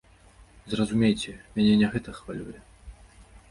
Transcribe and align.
Зразумейце, 0.73 1.35
мяне 1.59 1.73
не 1.83 1.91
гэта 1.93 2.17
хвалюе. 2.19 2.59